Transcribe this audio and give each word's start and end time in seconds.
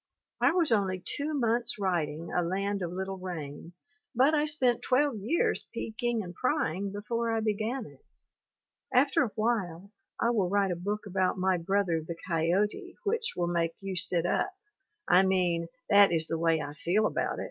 I 0.41 0.49
was 0.53 0.71
only 0.71 1.03
two 1.05 1.35
months 1.35 1.77
writing 1.77 2.33
"A 2.33 2.41
Land 2.41 2.81
of 2.81 2.91
Little 2.91 3.19
Rain" 3.19 3.73
but 4.15 4.33
I 4.33 4.47
spent 4.47 4.81
12 4.81 5.17
years 5.19 5.67
peeking 5.75 6.23
and 6.23 6.33
prying 6.33 6.91
before 6.91 7.29
I 7.31 7.39
began 7.39 7.85
it. 7.85 8.03
After 8.91 9.21
a 9.23 9.31
while 9.35 9.91
I 10.19 10.31
will 10.31 10.49
write 10.49 10.71
a 10.71 10.75
book 10.75 11.01
about 11.05 11.37
my 11.37 11.59
brother 11.59 12.01
the 12.01 12.15
coyote 12.27 12.95
which 13.03 13.33
will 13.35 13.45
make 13.45 13.75
you 13.79 13.95
"sit 13.95 14.25
up," 14.25 14.49
I 15.07 15.21
mean 15.21 15.67
that 15.87 16.11
is 16.11 16.25
the 16.25 16.39
way 16.39 16.59
I 16.61 16.73
feel 16.73 17.05
about 17.05 17.35
it. 17.37 17.39